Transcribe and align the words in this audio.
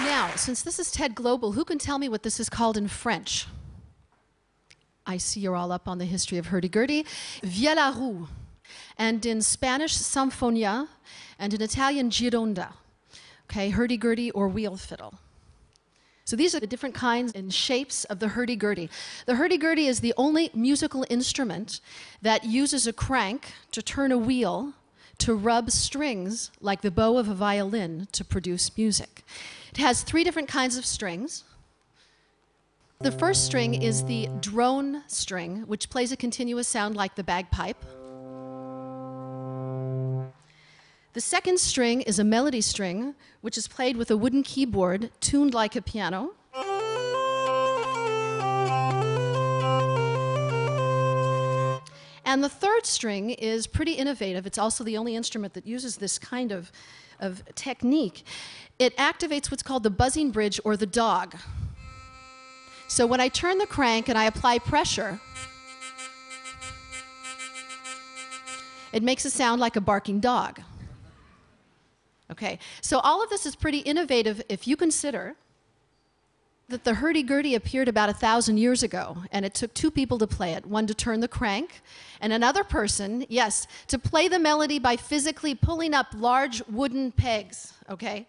Now, 0.00 0.30
since 0.36 0.62
this 0.62 0.78
is 0.78 0.90
TED 0.90 1.14
Global, 1.14 1.52
who 1.52 1.64
can 1.64 1.78
tell 1.78 1.98
me 1.98 2.08
what 2.08 2.22
this 2.22 2.38
is 2.38 2.50
called 2.50 2.76
in 2.76 2.86
French? 2.86 3.46
I 5.06 5.16
see 5.16 5.40
you're 5.40 5.56
all 5.56 5.72
up 5.72 5.88
on 5.88 5.96
the 5.96 6.04
history 6.04 6.36
of 6.36 6.46
hurdy-gurdy. 6.46 7.06
Viella 7.42 8.28
And 8.98 9.24
in 9.24 9.40
Spanish, 9.40 9.96
Sanfonia, 9.96 10.88
and 11.38 11.54
in 11.54 11.62
Italian, 11.62 12.10
Ghironda. 12.10 12.74
Okay, 13.44 13.70
hurdy-gurdy 13.70 14.32
or 14.32 14.48
wheel 14.48 14.76
fiddle. 14.76 15.14
So 16.26 16.36
these 16.36 16.54
are 16.54 16.60
the 16.60 16.66
different 16.66 16.94
kinds 16.94 17.32
and 17.32 17.54
shapes 17.54 18.04
of 18.04 18.18
the 18.18 18.28
hurdy-gurdy. 18.28 18.90
The 19.24 19.36
hurdy-gurdy 19.36 19.86
is 19.86 20.00
the 20.00 20.12
only 20.18 20.50
musical 20.52 21.06
instrument 21.08 21.80
that 22.20 22.44
uses 22.44 22.86
a 22.86 22.92
crank 22.92 23.54
to 23.70 23.80
turn 23.80 24.12
a 24.12 24.18
wheel 24.18 24.74
to 25.18 25.34
rub 25.34 25.70
strings 25.70 26.50
like 26.60 26.82
the 26.82 26.90
bow 26.90 27.18
of 27.18 27.28
a 27.28 27.34
violin 27.34 28.08
to 28.12 28.24
produce 28.24 28.76
music. 28.76 29.24
It 29.70 29.78
has 29.78 30.02
three 30.02 30.24
different 30.24 30.48
kinds 30.48 30.76
of 30.76 30.86
strings. 30.86 31.44
The 33.00 33.12
first 33.12 33.44
string 33.44 33.74
is 33.82 34.04
the 34.04 34.28
drone 34.40 35.02
string, 35.06 35.62
which 35.66 35.90
plays 35.90 36.12
a 36.12 36.16
continuous 36.16 36.66
sound 36.66 36.96
like 36.96 37.14
the 37.14 37.24
bagpipe. 37.24 37.84
The 41.12 41.20
second 41.20 41.60
string 41.60 42.02
is 42.02 42.18
a 42.18 42.24
melody 42.24 42.60
string, 42.60 43.14
which 43.40 43.56
is 43.56 43.68
played 43.68 43.96
with 43.96 44.10
a 44.10 44.16
wooden 44.16 44.42
keyboard 44.42 45.10
tuned 45.20 45.54
like 45.54 45.76
a 45.76 45.82
piano. 45.82 46.32
And 52.26 52.42
the 52.42 52.48
third 52.48 52.84
string 52.84 53.30
is 53.30 53.68
pretty 53.68 53.92
innovative. 53.92 54.46
It's 54.46 54.58
also 54.58 54.82
the 54.82 54.96
only 54.98 55.14
instrument 55.14 55.54
that 55.54 55.64
uses 55.64 55.96
this 55.96 56.18
kind 56.18 56.50
of, 56.50 56.72
of 57.20 57.44
technique. 57.54 58.24
It 58.80 58.96
activates 58.96 59.48
what's 59.48 59.62
called 59.62 59.84
the 59.84 59.90
buzzing 59.90 60.32
bridge 60.32 60.58
or 60.64 60.76
the 60.76 60.86
dog. 60.86 61.36
So 62.88 63.06
when 63.06 63.20
I 63.20 63.28
turn 63.28 63.58
the 63.58 63.66
crank 63.66 64.08
and 64.08 64.18
I 64.18 64.24
apply 64.24 64.58
pressure, 64.58 65.20
it 68.92 69.04
makes 69.04 69.24
a 69.24 69.30
sound 69.30 69.60
like 69.60 69.76
a 69.76 69.80
barking 69.80 70.18
dog. 70.18 70.60
Okay, 72.28 72.58
so 72.80 72.98
all 72.98 73.22
of 73.22 73.30
this 73.30 73.46
is 73.46 73.54
pretty 73.54 73.78
innovative 73.78 74.42
if 74.48 74.66
you 74.66 74.76
consider 74.76 75.36
that 76.68 76.82
the 76.82 76.94
hurdy-gurdy 76.94 77.54
appeared 77.54 77.86
about 77.86 78.08
a 78.08 78.12
thousand 78.12 78.56
years 78.56 78.82
ago, 78.82 79.16
and 79.30 79.44
it 79.44 79.54
took 79.54 79.72
two 79.72 79.90
people 79.90 80.18
to 80.18 80.26
play 80.26 80.52
it, 80.52 80.66
one 80.66 80.86
to 80.86 80.94
turn 80.94 81.20
the 81.20 81.28
crank, 81.28 81.80
and 82.20 82.32
another 82.32 82.64
person, 82.64 83.24
yes, 83.28 83.68
to 83.86 83.98
play 83.98 84.26
the 84.26 84.38
melody 84.38 84.80
by 84.80 84.96
physically 84.96 85.54
pulling 85.54 85.94
up 85.94 86.08
large 86.16 86.60
wooden 86.66 87.12
pegs, 87.12 87.72
okay? 87.88 88.26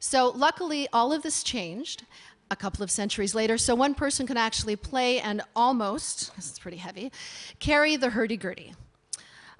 So 0.00 0.30
luckily, 0.30 0.88
all 0.94 1.12
of 1.12 1.22
this 1.22 1.42
changed 1.42 2.04
a 2.50 2.56
couple 2.56 2.82
of 2.82 2.90
centuries 2.90 3.34
later, 3.34 3.58
so 3.58 3.74
one 3.74 3.94
person 3.94 4.26
can 4.26 4.38
actually 4.38 4.76
play 4.76 5.20
and 5.20 5.42
almost, 5.54 6.34
this 6.36 6.52
is 6.52 6.58
pretty 6.58 6.78
heavy, 6.78 7.12
carry 7.58 7.96
the 7.96 8.10
hurdy-gurdy. 8.10 8.74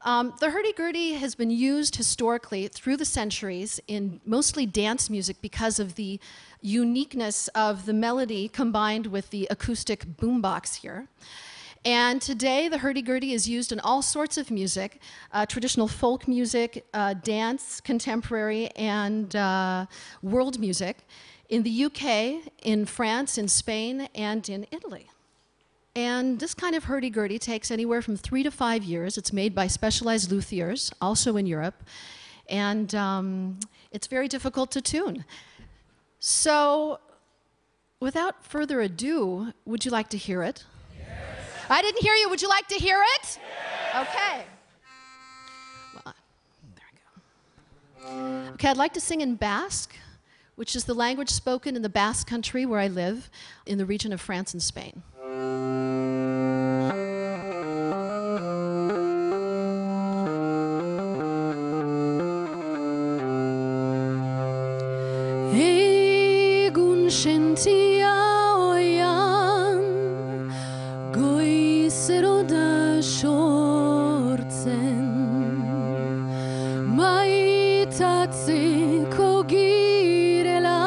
Um, 0.04 0.34
the 0.38 0.50
hurdy-gurdy 0.50 1.14
has 1.14 1.34
been 1.34 1.50
used 1.50 1.96
historically 1.96 2.68
through 2.68 2.98
the 2.98 3.06
centuries 3.06 3.80
in 3.88 4.20
mostly 4.26 4.66
dance 4.66 5.08
music 5.08 5.38
because 5.40 5.78
of 5.78 5.94
the 5.94 6.20
uniqueness 6.60 7.48
of 7.48 7.86
the 7.86 7.94
melody 7.94 8.48
combined 8.48 9.06
with 9.06 9.30
the 9.30 9.48
acoustic 9.50 10.04
boombox 10.04 10.76
here. 10.76 11.08
And 11.86 12.20
today, 12.20 12.68
the 12.68 12.78
hurdy-gurdy 12.78 13.32
is 13.32 13.48
used 13.48 13.72
in 13.72 13.80
all 13.80 14.02
sorts 14.02 14.36
of 14.36 14.50
music, 14.50 15.00
uh, 15.32 15.46
traditional 15.46 15.88
folk 15.88 16.28
music, 16.28 16.84
uh, 16.92 17.14
dance, 17.14 17.80
contemporary, 17.80 18.68
and 18.76 19.34
uh, 19.34 19.86
world 20.22 20.60
music 20.60 20.98
in 21.48 21.62
the 21.62 21.84
UK, 21.86 22.50
in 22.62 22.84
France, 22.84 23.38
in 23.38 23.48
Spain, 23.48 24.08
and 24.14 24.46
in 24.50 24.66
Italy. 24.70 25.08
And 25.96 26.40
this 26.40 26.54
kind 26.54 26.74
of 26.74 26.84
hurdy-gurdy 26.84 27.38
takes 27.38 27.70
anywhere 27.70 28.02
from 28.02 28.16
three 28.16 28.42
to 28.42 28.50
five 28.50 28.82
years. 28.82 29.16
It's 29.16 29.32
made 29.32 29.54
by 29.54 29.68
specialized 29.68 30.30
luthiers, 30.30 30.92
also 31.00 31.36
in 31.36 31.46
Europe. 31.46 31.84
And 32.48 32.92
um, 32.96 33.60
it's 33.92 34.08
very 34.08 34.26
difficult 34.26 34.72
to 34.72 34.82
tune. 34.82 35.24
So 36.18 36.98
without 38.00 38.44
further 38.44 38.80
ado, 38.80 39.52
would 39.64 39.84
you 39.84 39.90
like 39.92 40.08
to 40.08 40.16
hear 40.16 40.42
it? 40.42 40.64
Yes. 40.98 41.08
I 41.70 41.80
didn't 41.80 42.02
hear 42.02 42.14
you. 42.14 42.28
Would 42.28 42.42
you 42.42 42.48
like 42.48 42.66
to 42.68 42.74
hear 42.74 43.00
it? 43.16 43.38
Yes. 43.94 44.08
Okay. 44.08 44.44
There 46.74 46.90
go. 48.02 48.52
Okay, 48.54 48.68
I'd 48.68 48.76
like 48.76 48.94
to 48.94 49.00
sing 49.00 49.20
in 49.20 49.36
Basque, 49.36 49.94
which 50.56 50.74
is 50.74 50.84
the 50.84 50.94
language 50.94 51.30
spoken 51.30 51.76
in 51.76 51.82
the 51.82 51.88
Basque 51.88 52.26
country 52.26 52.66
where 52.66 52.80
I 52.80 52.88
live, 52.88 53.30
in 53.64 53.78
the 53.78 53.86
region 53.86 54.12
of 54.12 54.20
France 54.20 54.52
and 54.52 54.62
Spain. 54.62 55.02
Girela 79.52 80.82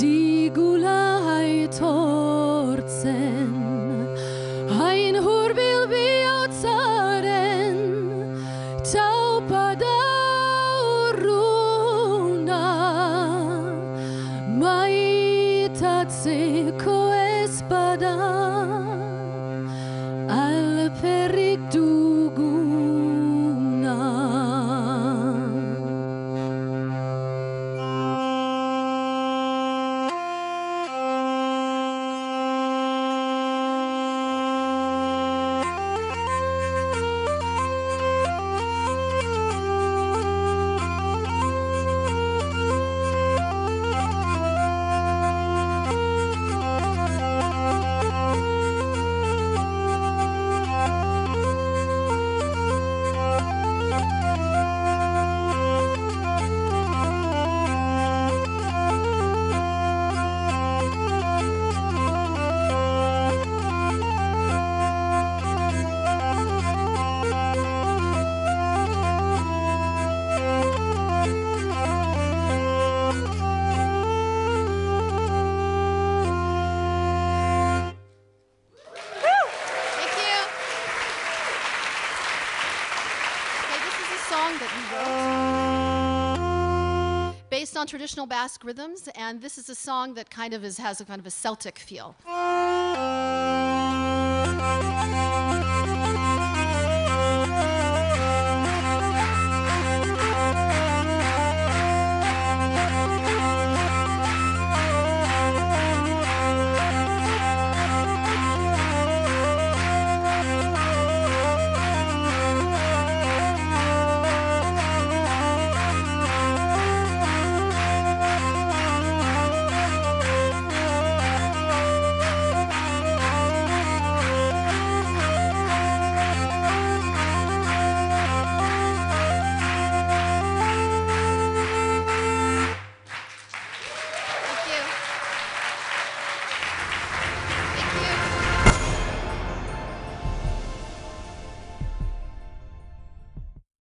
digula 0.00 1.00
aitortzen 1.38 3.50
hain 4.78 5.14
hurbil 5.26 5.82
bihotzaren 5.92 7.76
taupada 8.92 9.98
urruna 11.00 12.64
maitatzeko 14.62 15.88
ezpada 17.26 18.14
song 84.32 84.56
that 84.60 84.72
wrote 84.92 85.12
based 87.50 87.76
on 87.76 87.86
traditional 87.86 88.24
Basque 88.24 88.64
rhythms, 88.64 89.10
and 89.14 89.42
this 89.42 89.58
is 89.58 89.68
a 89.68 89.74
song 89.74 90.14
that 90.14 90.30
kind 90.30 90.54
of 90.54 90.64
is, 90.64 90.78
has 90.78 91.02
a 91.02 91.04
kind 91.04 91.20
of 91.20 91.26
a 91.26 91.30
Celtic 91.30 91.78
feel. 91.78 92.16